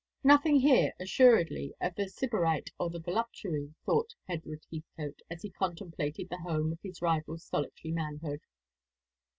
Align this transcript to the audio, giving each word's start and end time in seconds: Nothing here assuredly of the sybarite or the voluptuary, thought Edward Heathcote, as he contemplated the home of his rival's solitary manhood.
Nothing 0.23 0.55
here 0.55 0.91
assuredly 0.99 1.75
of 1.79 1.93
the 1.93 2.09
sybarite 2.09 2.71
or 2.79 2.89
the 2.89 2.99
voluptuary, 2.99 3.75
thought 3.85 4.15
Edward 4.27 4.65
Heathcote, 4.71 5.21
as 5.29 5.43
he 5.43 5.51
contemplated 5.51 6.27
the 6.27 6.39
home 6.39 6.71
of 6.71 6.79
his 6.81 7.03
rival's 7.03 7.45
solitary 7.45 7.91
manhood. 7.91 8.39